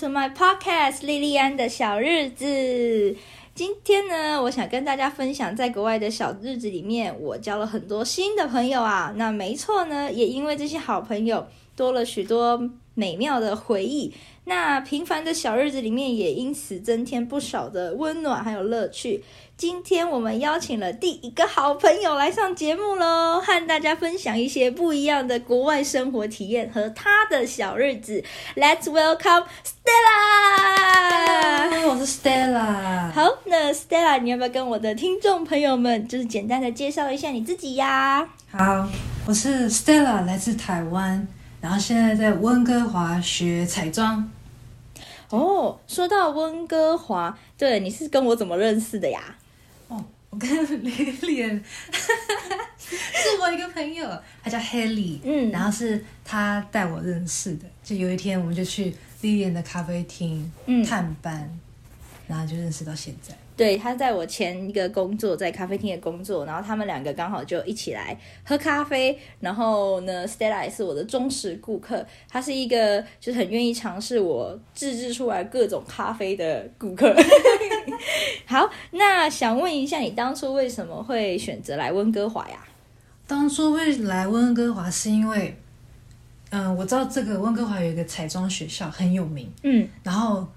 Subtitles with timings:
[0.00, 3.14] to my podcast，莉莉安的小日子。
[3.54, 9.12] 今天呢，我想跟大家分享，在国外的小日子里面，我交了很多新的朋友啊。
[9.16, 14.14] 那没错呢，也因为这些好朋友，多了许多美妙的回忆。
[14.44, 19.22] 那平凡的小日子里面，也因此增添不少的温暖还有乐趣。
[19.60, 28.24] 今天我们邀请了第一个好朋友来上节目喽，和大家分享一些不一样的国外生活体验和他的小日子。
[28.56, 29.86] Let's welcome Stella！
[31.86, 33.10] 我是 Stella。
[33.12, 38.26] 好，那 Stella，你要不要跟我的听众朋友们，就是简单的介绍一下你自己呀？
[38.50, 38.88] 好，
[39.26, 41.28] 我是 Stella，来自台湾，
[41.60, 44.30] 然后现在在温哥华学彩妆。
[45.28, 49.20] 哦，说到温哥华，对，你是跟我怎么认识的呀？
[50.30, 50.48] 哦，我跟
[50.82, 51.60] Lilian
[52.78, 54.08] 是我一个朋友，
[54.42, 57.66] 他叫 Haley，嗯，然后是他带我认识的。
[57.82, 60.50] 就有一天，我们就去 Lilian 的咖啡厅
[60.86, 61.60] 探班，嗯，
[62.28, 63.36] 然后就认识到现在。
[63.60, 69.18] 对，他在我前一个工作，在咖啡厅的工作，然后他们两个刚好就一起来喝咖啡。
[69.38, 77.14] 然后呢，Stella 也是我的忠实顾客，他是一个就是很愿意尝试我自制出来各种咖啡的顾客。
[78.48, 82.64] 好，那想问一下，你当初为什么会选择来温哥华呀？
[83.26, 85.54] 当初会来温哥华是因为，
[86.48, 90.48] 嗯、呃，我知道这个温哥华有一个彩妆学校很有名，嗯，然后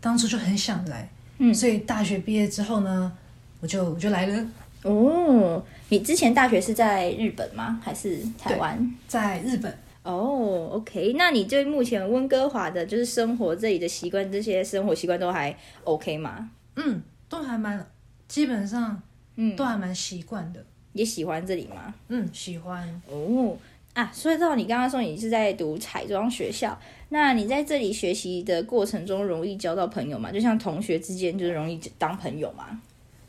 [0.00, 1.10] 当初就很想来。
[1.38, 3.12] 嗯，所以大学毕业之后呢，
[3.60, 4.46] 我就我就来了。
[4.82, 7.80] 哦，你之前大学是在日本吗？
[7.82, 8.94] 还是台湾？
[9.08, 9.76] 在日本。
[10.02, 11.14] 哦，OK。
[11.18, 16.48] 那你对目前温哥华的，就是生活这里的习惯，这些生活习惯都还 OK 吗？
[16.76, 17.84] 嗯，都还蛮，
[18.28, 19.02] 基本上，
[19.34, 20.64] 嗯，都还蛮习惯的。
[20.92, 21.92] 也喜欢这里吗？
[22.08, 23.02] 嗯，喜欢。
[23.08, 23.56] 哦。
[23.96, 30.30] 啊，所以到你刚刚说你是在读彩妆学校，那你在这里学习的过程中容易交到朋友吗？
[30.30, 32.78] 就像同学之间就是容易当朋友吗？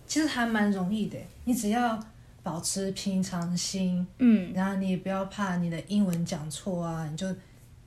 [0.06, 1.98] 其实还蛮容易的，你只要
[2.44, 7.26] 保持平常心，嗯，然后你也不要怕你的英文讲错啊，你就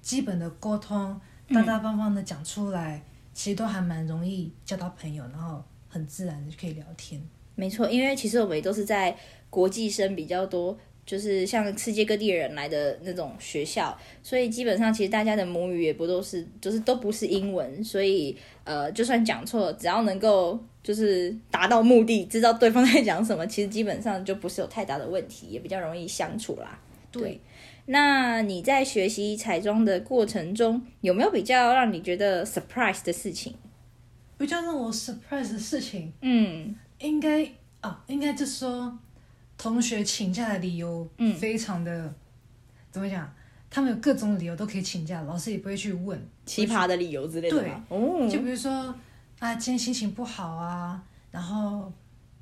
[0.00, 1.20] 基本的沟通，
[1.52, 3.02] 大大方方的讲出来，嗯，
[3.34, 7.20] 其实都还蛮容易交到朋友，然后很自然的就可以聊天。
[7.56, 9.14] 没错，因为其实我们也都是在
[9.50, 10.78] 国际生比较多。
[11.06, 26.78] 就是像世界各地的人来的那种学校，所以基本上其实大家的母语也不都是，就是都不是英文，所以呃，就算讲错，只要能够就是达到目的，知道对方在讲什么，其实基本上就不是有太大的问题，也比较容易相处啦。
[27.10, 27.40] 对，对，
[27.86, 33.54] 那你在学习彩妆的过程中，有没有比较让你觉得 surprise 的事情？
[34.38, 37.50] 比较让我 surprise 的事情，嗯，应该
[37.80, 38.96] 啊，应该就是说。
[39.60, 42.14] 同学请假的理由，嗯，非常的、嗯、
[42.90, 43.30] 怎么讲？
[43.68, 47.60] 他们有各种理由都可以请假，老师也不会去问奇葩的理由之类的。
[47.60, 48.72] 对，哦，就比如说
[49.38, 51.92] 啊，今天心情不好啊，然后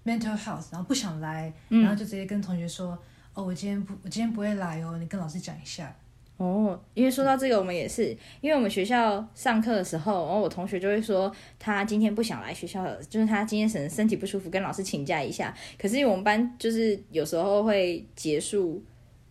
[0.04, 2.96] mental health，然后不想来，嗯、然后就直接跟同学说，
[3.34, 5.92] 哦，我今天不，我今天不会来哦，你跟老师讲一下。
[6.38, 15.52] 哦，因为说到这个，我们也是，因为我们学校上课的时候，然后我同学就会说，他今天不想来学校，就是他今天可能身体不舒服，跟老师请假一下。
[15.76, 18.80] 可是因为我们班就是有时候会结束，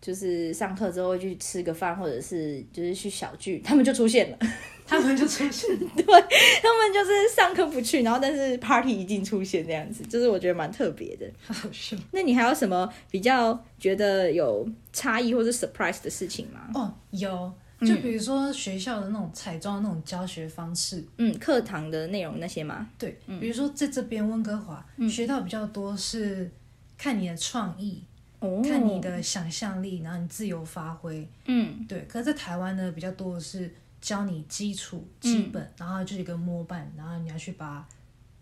[0.00, 4.38] 就是上课之后会去吃个饭，或者是就是去小聚， 他们就出现了。
[4.86, 11.94] 他们就出现， 对，他们就是上课不去，然后但是 party 一定出现这样子，就是我觉得蛮特别的，好笑。
[12.12, 16.70] 那你还有什么比较觉得有差异或者 surprise 的事情吗？
[16.72, 22.88] 哦，有，就比如说学校的那种彩妆那种教学方式，嗯，课堂的内容那些吗？
[22.98, 26.50] 对，比如说在这边温哥华、嗯、学到比较多是
[26.96, 28.02] 看你的创意，
[28.40, 32.02] 哦，看你的想象力，然后你自由发挥，嗯，对。
[32.02, 33.70] 可是在台湾呢，比较多的是。
[34.00, 37.84] 教你基础基本，嗯、然后就是一个模板，然后你要去把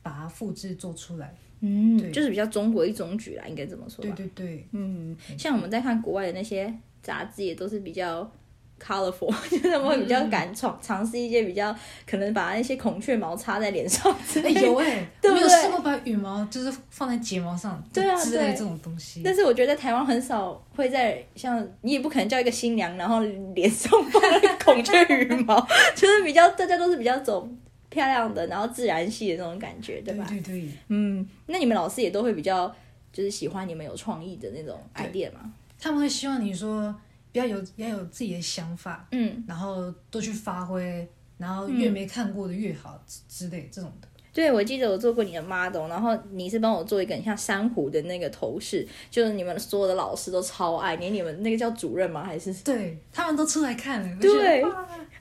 [0.02, 1.34] 把它复制做出来。
[1.60, 4.02] 嗯，对，就是比较中规中矩啦，应该这么说。
[4.02, 6.70] 对对对，嗯，像我们在看国外的那些
[7.02, 8.31] 杂志，也都是比较。
[8.78, 11.75] Colorful， 就是我会比较敢尝尝试一些比较
[12.06, 14.61] 可能把那些孔雀毛插在脸上之类的。
[14.61, 15.46] 有哎、欸， 对不对？
[15.46, 19.23] 没有试过把羽毛就是放在睫毛上，对啊，之类这种东西。
[19.25, 23.20] 但是我觉得台湾很少会在像你也不可能叫一个新娘，然后
[23.55, 24.23] 脸上放
[24.62, 25.58] 孔雀羽毛，
[25.96, 27.49] 就是比较大家都是比较走
[27.88, 30.26] 漂亮的，然后自然系的那种感觉，对吧？
[30.28, 30.69] 对对对。
[30.88, 32.73] 嗯，那你们老师也都会比较
[33.11, 35.40] 就是喜欢你们有创意的那种 idea 吗？
[35.81, 36.94] 他们会希望你说。
[37.37, 41.06] 要有要有自己的想法，嗯，然后多去发挥，
[41.38, 44.09] 然后越没看过的越好之类这种的。
[44.33, 52.23] 对，我记得我做过你的 model，然后你是帮我做一个很像珊瑚的那个头饰，就是你们所有的老师都超爱，连你们那个叫主任吗？
[52.23, 52.53] 还是？
[52.62, 54.19] 对，他们都出来看了。
[54.21, 54.62] 对，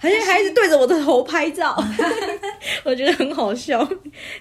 [0.02, 1.74] 而且还一直对着我的头拍照，
[2.84, 3.82] 我觉得很好笑。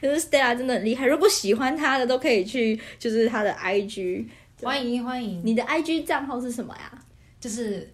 [0.02, 4.26] 就是 Stella 真的很厉害，如果喜欢他的都可以去，就是他的 IG，
[4.60, 5.40] 欢迎欢迎。
[5.44, 7.03] 你的 IG 账号是什么呀？
[7.44, 7.86] 就是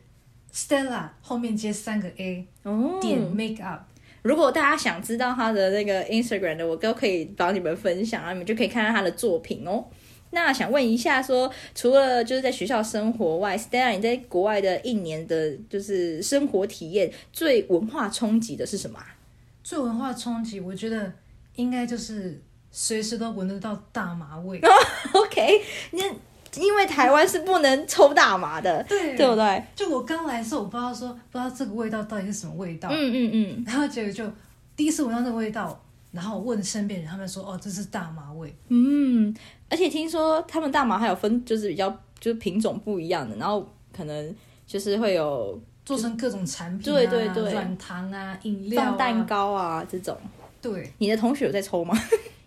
[0.54, 3.80] Stella 后面接三个 A，哦，点 Make Up。
[4.22, 9.84] 如果大家想知道他的那个 Instagram 的，我都可以帮你们分享，啊你们就可以看到他的作品哦。
[10.30, 19.04] 那想问一下说，说除了就是在学校生活外，Stella 你在国外的一年的，就是生活体验最文化冲击的是什么？
[19.64, 21.12] 最文化冲击，我觉得
[21.56, 24.60] 应该就是随时都闻得到大麻味。
[25.12, 25.60] OK，
[25.90, 26.04] 那
[26.56, 29.64] 因为台湾是不能抽大麻的，对对不对？
[29.74, 34.24] 就我刚来的时候，我不知道说不知道这个味道到底是什么味道，嗯嗯嗯，然后结果就
[34.76, 35.80] 第一次闻到那个味道。
[36.12, 39.32] 然后问身边人，他们说：“哦，这是大麻味。”嗯，
[39.68, 41.88] 而且听说他们大麻还有分，就是比较
[42.18, 43.64] 就是品种不一样的，然后
[43.96, 44.34] 可能
[44.66, 50.18] 就是会有做成各种产品、啊，对对对，软糖啊、饮料、啊、放蛋糕啊这种。
[50.60, 51.96] 对，你的同学有在抽吗？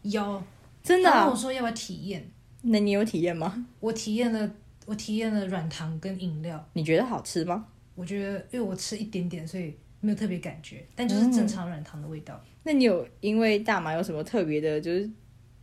[0.01, 0.43] 有，
[0.83, 1.19] 真的、啊。
[1.19, 2.29] 他跟我说要不要体验？
[2.63, 3.65] 那你有体验吗？
[3.79, 4.49] 我体验了，
[4.85, 6.65] 我体验了软糖跟饮料。
[6.73, 7.65] 你觉得好吃吗？
[7.95, 12.33] 我觉得，因为我吃一点点，所以没有特别感觉，但就是正常软糖的味道。
[12.43, 15.09] 嗯那你有因为大麻有什么特别的，就是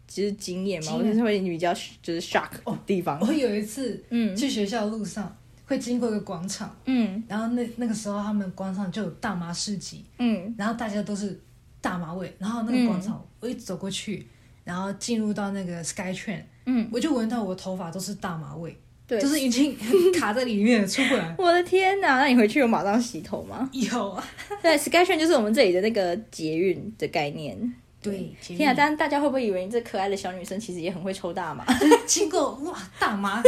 [0.07, 0.95] 其实经验吗？
[0.95, 3.19] 我就是会比较就是 shock 哦地方。
[3.19, 5.37] 哦、我有一次，嗯，去学校的路上、嗯、
[5.67, 11.41] 会经过一个广场，嗯，然后那那个时候他们广场就有大麻市集，嗯，然后大家都是
[11.81, 14.27] 大麻味，然后那个广场我一走过去，
[14.71, 18.79] 然后进入到那个 Sky Train，嗯，我就闻到我头发都是大麻味。
[19.05, 19.77] 对，就是已经
[20.17, 21.35] 卡在里面出不来。
[21.37, 22.21] 我的天哪！
[22.21, 23.69] 那你回去有马上洗头吗？
[23.73, 24.25] 有啊。
[24.63, 27.75] 对，Skytrain 就是我们这里的那个捷运的概念。
[28.01, 28.75] 对，天啊！
[28.77, 31.67] 但大家会不会以为你这可爱的小女生其实也很会抽大麻？
[32.07, 33.43] 经过哇，大麻，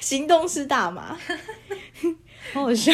[0.00, 1.16] 行动是大麻，
[2.52, 2.92] 好好笑。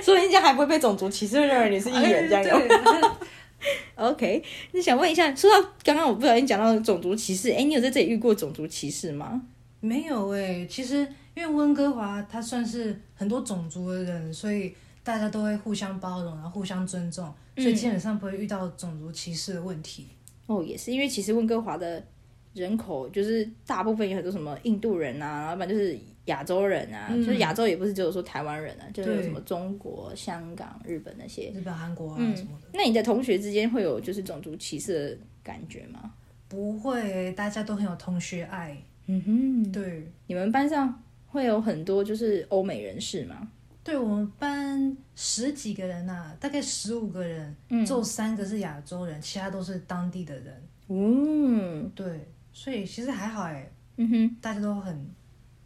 [0.00, 3.12] 所以你这样还不会被种族歧视，会认为你是艺人这样有。
[3.96, 4.42] OK，
[4.72, 9.42] 那想问一下，说到刚刚我不小心讲到种族歧视，哎，你有在这里遇过种族歧视吗？
[9.80, 10.96] 没有哎、欸，其实
[11.34, 14.72] 因为温哥华它算是很多种族的人，所以
[15.02, 20.06] 大家都会互相包容，然后互相尊重，所以基本上不会遇到种族歧视的问题。
[20.46, 22.04] 嗯、哦，也是因为其实温哥华的
[22.54, 32.70] 人口就是大部分有很多什么印度人啊，然后不然就是亚洲人啊，嗯、就是亚洲也不是只有说台湾人啊，就是有什么中国、香港、日本那些，日本、韩国啊什么的、嗯。
[32.74, 36.12] 那你的同学之间会有就是种族歧视的感觉吗？
[36.48, 38.76] 不会，大家都很有同学爱。
[39.06, 43.48] 嗯哼，对，你们班上会有很多就是欧美人士吗？
[43.82, 50.62] 对，我们班十几个人呐、啊，大概十五个人，嗯，只有三个是亚洲人，其他都是当地的人。
[50.88, 53.70] 嗯，对，所以其实还好哎。
[53.96, 55.06] 嗯哼，大家都很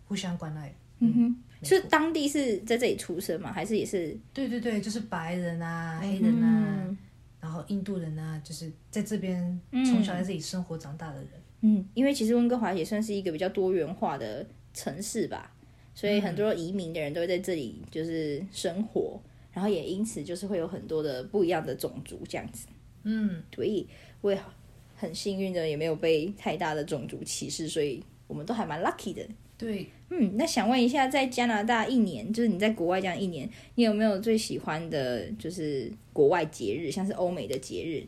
[0.04, 0.74] 互相关爱。
[0.98, 3.52] 嗯哼，是当地是在这里出生吗？
[3.52, 4.18] 还是也是？
[4.32, 6.98] 对对对，就是白人啊、黑人啊，嗯、
[7.40, 11.28] 然后印度人啊，就是在这边从小在这里生活长大的人。
[11.60, 15.54] 嗯，因为其实温哥华也算是一个比较多元化的城市吧，
[15.94, 22.66] 所以很多移民的人都会在这里就是生活，嗯、然后也因此就是会有很多的不一样的种族这样子。
[23.04, 23.88] 嗯，所以
[24.20, 24.40] 我也
[24.96, 29.22] 很幸运的也没有被太大的种族歧视，所以我们都还蛮 lucky 的。
[29.58, 38.04] 对，嗯，那想问一下，在加拿大一年，就是你在国外这样一年，你有没有最喜欢的就是国外节日，像是欧美的节日？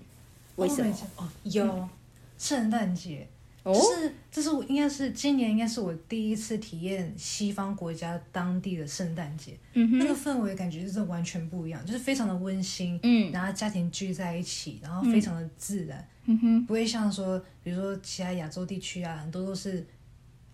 [0.56, 0.94] 为什么？
[1.16, 1.88] 哦，有
[2.36, 3.26] 圣诞节。
[3.74, 19.86] 就是，这是我应该是今年应该是我第一次体验西方国家当地的圣诞节，嗯哼，那个氛围感觉就是完全不一样，就是非常的温馨，嗯，然后家庭聚在一起，然后非常的自然，嗯哼，不会像说，比如说其他亚洲地区啊，很多都是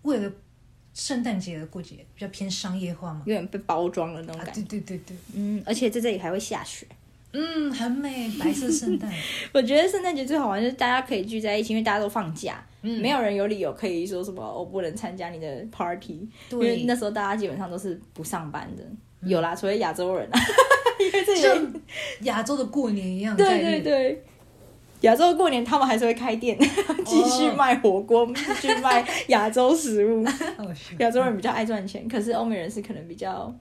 [0.01, 0.31] 为了
[0.93, 6.87] 圣诞节而过节，比较偏商业化嘛，有点被包装了那种感觉，对对对对，嗯，而且在这里还会下雪。
[7.37, 9.11] 嗯，很美，白色圣诞。
[9.51, 18.83] 我觉得圣诞节最好玩就是大家可以聚在一起，因为大家都放假，嗯，没有人有理由可以说什么我不能参加你的 party，因为那时候大家基本上都是不上班的。
[19.21, 20.39] 嗯、有啦，除了亚洲人啊，
[20.99, 21.73] 因为这里像
[22.21, 23.35] 亚洲的过年一样。
[23.35, 24.23] 对对对，
[25.01, 26.57] 亚洲的过年他们还是会开店，
[27.05, 30.25] 继续卖火锅，继续卖亚洲食物。
[30.99, 33.53] 亚洲人比较爱赚钱，可是欧美人是可能比较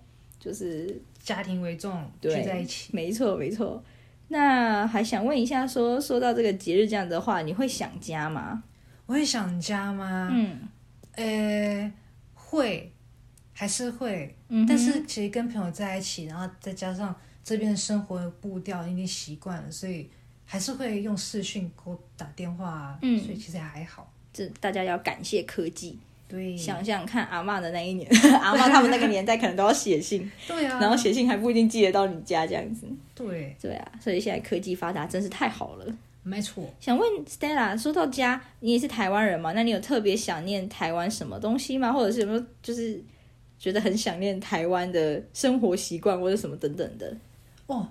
[0.45, 1.01] 就是。
[1.25, 3.83] 家庭为重，聚在一起，没错没错。
[4.29, 8.63] 那还想问一下说，说说到这个节日这样的话，你会想家吗？
[9.07, 10.29] 我会想家吗？
[10.31, 10.69] 嗯，
[11.13, 11.91] 呃，
[12.35, 12.93] 会，
[13.55, 14.37] 还是会。
[14.49, 20.11] 嗯，但是其实跟朋友在一起，然后再加上这边的生活的步调已经习惯了，所以
[20.45, 22.99] 还是会用视讯给我打电话。
[23.01, 24.13] 嗯，所以其实还好。
[24.31, 25.99] 这大家要感谢科技。
[26.35, 28.11] 对，想想看阿嬷的那一年，
[28.43, 32.89] 阿嬷他们那个年代可能都要写信，对啊，然后写信还不一定寄得到你家这样子。
[33.15, 35.87] 对，对啊，所以现在科技发达真是太好了。
[36.25, 36.65] 没错。
[36.81, 39.53] 想问 Stella，说到家，你也是台湾人嘛？
[39.53, 41.93] 那你有特别想念台湾什么东西吗？
[41.93, 43.01] 或者是有没有就是
[43.57, 47.17] 觉得很想念台湾的生活习惯或者什么等等的？
[47.67, 47.87] 哦，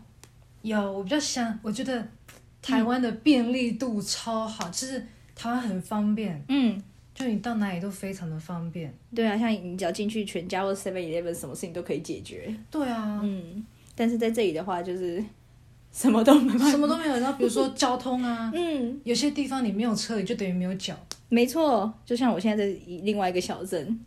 [0.63, 2.05] 有，我比较想，我觉得
[2.61, 6.43] 台湾的便利度超好，就、嗯、是台湾很方便。
[6.49, 6.83] 嗯。
[7.13, 12.51] 就你到哪里都非常的方便，对啊，像你只要进去全家或 Seven Eleven，什么事情都可以解决。
[12.71, 13.63] 对啊，嗯，
[13.95, 15.23] 但是在这里的话，就是
[15.91, 17.13] 什么都没什么都没有。
[17.19, 20.95] 然后比如说交通啊， 嗯，有些地方你没有车，你就等于没有脚。
[21.29, 23.99] 没错，就像我现在在另外一个小镇，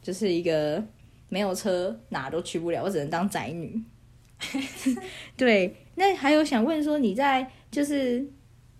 [0.00, 0.82] 就是一个
[1.28, 3.82] 没有车哪都去不了，我只能当宅女。
[5.36, 8.24] 对，那还有想问说，你在就是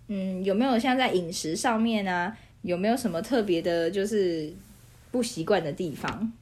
[0.07, 2.37] 嗯，有没有像在饮食上面啊？
[2.63, 4.51] 有没有什么特别的，就是
[5.11, 6.33] 不习惯的地方？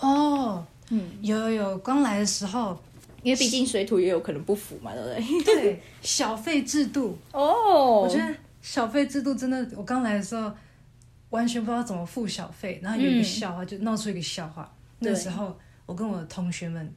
[0.00, 2.78] 哦，嗯，有有有，刚来的时候，
[3.22, 5.08] 因为毕竟水土也有可能不符嘛，对不
[5.44, 5.44] 对？
[5.44, 10.52] 对，小费制度哦，我觉得小费制度真的，我刚来的时候
[11.30, 14.70] 完全不知道怎么付小费，然后有一个笑话，嗯、就闹出一个笑话。
[14.98, 16.94] 那时候我跟我的同学们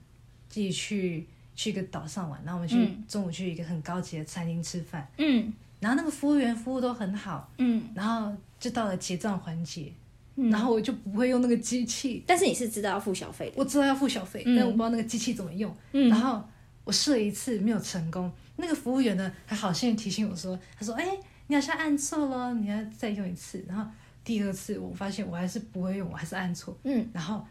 [0.50, 5.54] 自己去去一个岛上玩，然后我们去、嗯、中午去一个很高级的餐厅吃饭，嗯。
[5.80, 9.94] 然后那个服务员服务都很好，嗯，然后就到了结账环节，
[10.36, 16.44] 嗯，然后我就不会用那个机器，但是你是知道要付小费的，我知道要付小费，嗯，但我不知道那个机器怎么用，嗯，然后
[16.84, 21.18] 我试了一次没有成功，那个服务员呢还好心提醒我说，他说，哎，
[21.48, 23.90] 你好像按错了，你要再用一次，然后
[24.24, 27.46] 第二次我发现我还是不会用，我还是按错，嗯，然后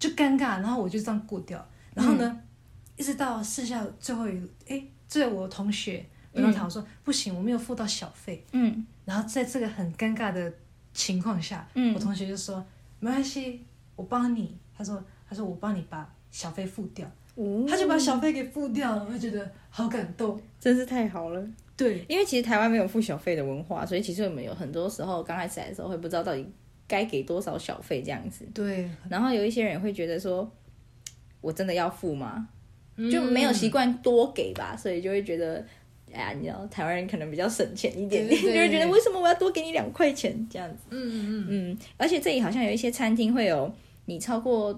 [0.00, 2.42] 就尴尬，然后我就这样过掉，然后呢，嗯，
[2.96, 6.04] 一直到剩下最后一个，哎，最后我同学。
[6.32, 10.52] 然后他说：“不行，我没有付到小费。”嗯，然后在这个很尴尬的
[10.92, 12.64] 情况下，嗯，我同学就说
[13.00, 13.62] ：“没关系，
[13.96, 21.48] 我帮你。”他说：“他说我帮你把小费付掉。”哦，他就把小费给付掉了，我就觉得好感动，真是太好了。
[21.76, 26.44] 对，因为其实台湾没有付小费的文化，所以其实我们有很多时候刚开始来的时候会不知道到底
[26.88, 28.44] 该给多少小费这样子。
[28.52, 30.50] 对，然后有一些人会觉得说
[31.40, 32.48] ：“我真的要付吗？”
[33.12, 35.64] 就没有习惯多给吧，所以就会觉得。
[36.12, 40.84] 哎呀，你知道台湾人可能比较省钱一点点，对对对 就会觉得为什么我要多给你两块钱这样子？
[40.90, 41.78] 嗯嗯嗯。
[41.96, 43.72] 而且这里好像有一些餐厅会有
[44.06, 44.72] 你超过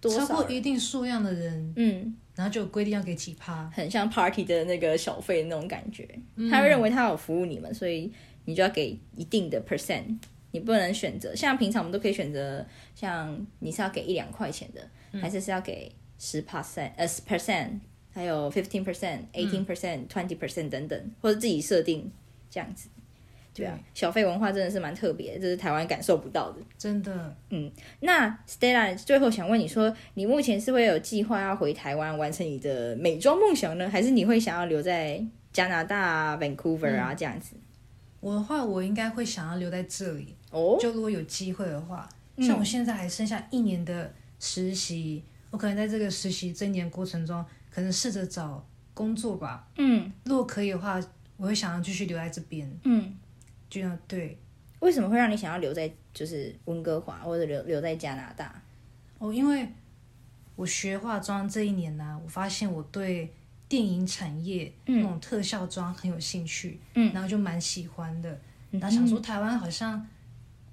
[0.00, 6.08] 多少超过一定数量的人，嗯，然后就规定要给几趴，很像 party 的那个小费那种感觉。
[6.36, 8.12] 嗯、他会认为他有服务你们，所以
[8.44, 10.16] 你就要给一定的 percent，
[10.52, 11.34] 你不能选择。
[11.34, 17.80] 像平常我们都可以选择，像你是要给一两块钱的，嗯、还是是要给十 percent 呃十 percent。
[18.18, 22.10] 还有 fifteen percent、eighteen percent、twenty percent 等等，或者自己设定
[22.50, 22.88] 这样子，
[23.54, 27.36] 对啊，小费文化真的是蛮特别的，这是台湾感受不到的，真的。
[27.50, 27.70] 嗯，
[28.00, 37.54] 那 Stella 最后想问你说，你目前是会有计划要回台湾完成你的美妆梦想呢，还是你会想要留在加拿大 Vancouver 啊这样子？
[38.18, 40.76] 我的话，我应该会想要留在这里哦。
[40.80, 42.08] 就如果有机会的话，
[42.38, 45.22] 像我现在还剩下一年的实习，
[45.52, 47.44] 我可能在这个实习这一年过程中。
[47.78, 49.68] 可能试着找工作吧。
[49.76, 51.00] 嗯，如果可以的话，
[51.36, 52.68] 我会想要继续留在这边。
[52.82, 53.14] 嗯，
[53.70, 54.36] 这样对。
[54.80, 58.60] 为什么会让你想要留在就是温哥华，或者留留在加拿大？
[59.18, 59.68] 哦，因为
[60.56, 63.32] 我学化妆这一年呢、啊，我发现我对
[63.68, 66.80] 电影产业、嗯、那种特效妆很有兴趣。
[66.94, 68.40] 嗯，然后就蛮喜欢的。
[68.72, 70.04] 然后想说台湾好像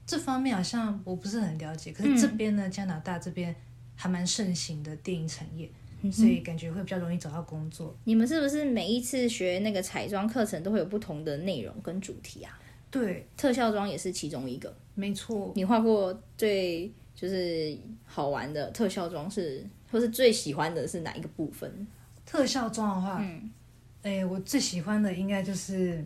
[0.08, 3.56] 这方面好像我不是很了解，可是这边呢，加拿大这边
[3.96, 5.70] 还蛮盛行的电影产业。
[6.12, 7.96] 所以感觉会比较容易找到工作。
[8.04, 12.58] 你们是不是每一次学那个彩妆课程都会有不同的内容跟主题啊？
[12.92, 14.74] 对，特效妆也是其中一个。
[14.94, 15.52] 没错。
[15.56, 21.88] 你画过最就是好玩的特效妆是，或是最喜欢的是哪一个部分？
[22.26, 23.52] 特效妆的话，嗯，
[24.02, 26.06] 哎，我最喜欢的应该就是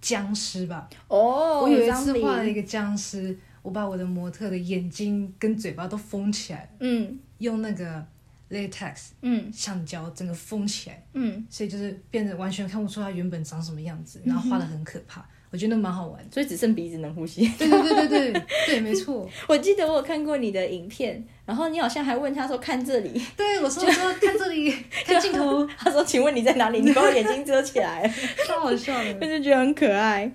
[0.00, 0.88] 僵尸吧。
[1.08, 8.06] 哦，我有一次画了一个僵尸，我把我的模特的眼睛跟嘴巴都封起来，嗯，用那个。
[8.50, 17.46] latex，嗯，橡胶整个封起来，嗯，所以就是变得完全看不出它原本长什么样子，然后画的很可怕，我觉得蛮好玩，所以只剩鼻子能呼吸。
[17.58, 19.28] 对对对对对对，没错。
[19.48, 24.70] 我记得我有看过你的影片，然后你好像还问他说看这里，对我说我说看这里，
[25.06, 26.80] 看镜头， 他说请问你在哪里？
[26.80, 28.12] 你把我眼睛遮起来，
[28.46, 30.30] 超好笑的，我就觉得很可爱。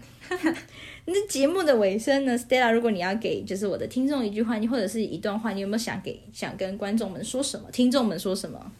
[1.08, 7.70] 那节目的尾声呢，Stella，如果你要给就是我的听众一句话，你或者是一段话，你有没有想给想跟观众们说什么？
[7.72, 8.72] 听众们说什么？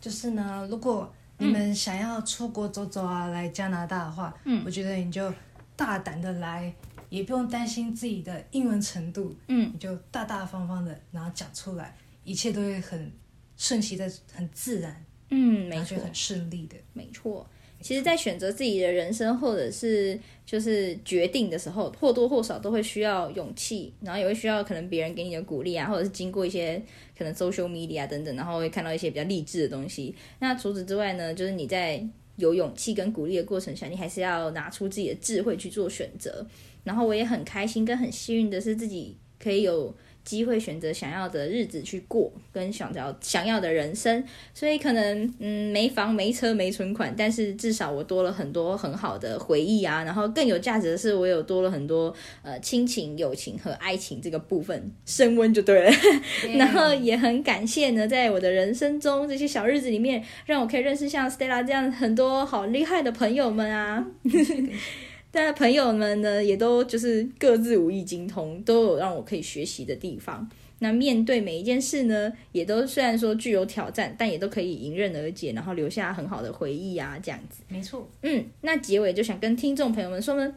[0.00, 5.32] 就是呢，如果你们想要出国走走啊，嗯、来加拿大的话，嗯，我觉得你就
[5.74, 6.72] 大胆的来，
[7.08, 13.10] 也不用担心自己的英文程度，嗯，你就大大方方的然后讲出来，一切都会很
[13.56, 17.46] 顺其的、很自然，嗯，没错，很顺利的，没错。
[17.82, 26.80] 其实，在选择自己的人生或者是就是决定的时候，或多或少都会需要勇气，然后也会需要可能别人给你的鼓励啊，或者是经过一些
[27.18, 30.14] 可能 social media 等等，然后会看到一些比较励志的东西。
[30.38, 32.02] 那除此之外呢，就是你在
[32.36, 36.46] 有勇气跟鼓励的过程下，你还是要拿出自己的智慧去做选择。
[36.84, 39.94] 然后我也很开心跟很幸运的是，自己可以有。
[40.24, 44.22] 机会选择想要的日子去过，跟想要想要的人生，
[44.54, 50.02] 所以可能嗯没房没车没存款，但是至少我多了很多很好的回忆啊。
[50.04, 55.92] 然后更有价值的是，我有多了很多呃亲情、友情和爱情这个部分升温就对了。
[56.56, 64.06] 然后也很感谢呢，在我的人生中这些小日子里面，让我可以认识像 Stella 这样很多好厉害的朋友们啊。
[65.32, 70.48] 但朋友们呢，也都就是各自武艺精通，都有让我可以学习的地方。
[70.78, 77.62] 那面对每一件事呢，也都虽然说具有挑战，但也都可以迎刃而解，然后留下很好的回忆啊，这样子。
[77.68, 80.54] 没错，嗯，那结尾就想跟听众朋友们说呢。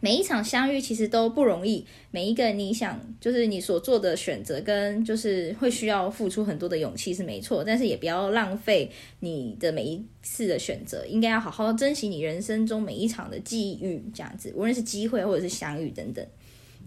[0.00, 16.26] 每一场相遇其实都不容易，每一个你想就是你所做的选择，跟就是会需要付出很多的勇气是没错，但是也不要浪费你的每一次的选择，应该要好好珍惜你人生中每一场的际遇，这样子，无论是机会或者是相遇等等。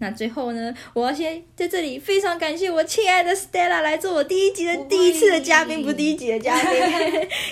[0.00, 6.72] 那最后呢，我要先在这里非常感谢我亲爱的 Stella 来做我第一集的第一次的嘉宾，不第一集的嘉宾，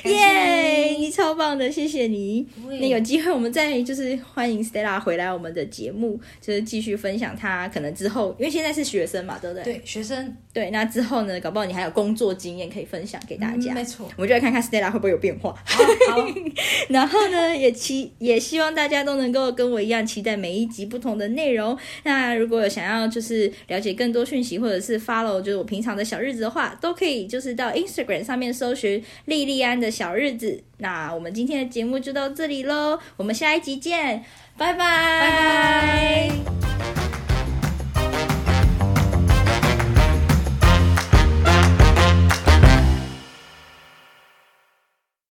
[0.13, 2.47] 耶，你超棒的，谢谢你。
[2.81, 9.65] 那有机会我们再就是欢迎 Stella 回来我们的节目，就是继续分享她可能之后，因为现在是学生嘛，对不对？
[9.65, 10.37] 对，学生。
[10.53, 13.73] 对，那之后呢，搞不好你还有工作经验可以分享给大家。
[13.73, 15.55] 嗯、没错，我们就来看看 Stella 会不会有变化。
[15.65, 16.29] 好，好
[16.89, 21.77] 然后呢，也期也希望大家都能够跟我一样期待每一集不同的内容。
[22.05, 30.63] 那如果有想要就是了解更多讯息，或者是 follow 就是我平常的小日子的话，都可以就是到 Instagram 上面搜寻莉莉安的小日子。
[30.79, 34.25] 那我们今天的节目就到这里喽，我们下一集见，
[34.57, 36.76] 拜拜，拜拜。